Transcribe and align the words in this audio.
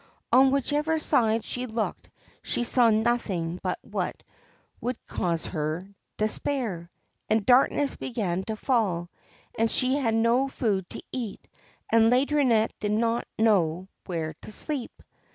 On 0.31 0.49
whichever 0.49 0.97
side 0.97 1.45
she 1.45 1.67
looked 1.67 2.09
she 2.41 2.63
saw 2.63 2.89
nothing 2.89 3.59
but 3.61 3.77
what 3.83 4.23
would 4.79 4.97
cause 5.05 5.45
her 5.45 5.89
despair; 6.17 6.89
and 7.29 7.45
darkness 7.45 7.95
began 7.97 8.41
to 8.45 8.55
fall, 8.55 9.11
and 9.59 9.69
she 9.69 9.97
had 9.97 10.15
no 10.15 10.47
food 10.47 10.89
to 10.89 11.03
eat, 11.11 11.47
and 11.91 12.09
Laideronnette 12.11 12.73
did 12.79 12.93
not 12.93 13.27
know 13.37 13.89
where 14.07 14.33
to 14.41 14.51
sleep. 14.51 15.03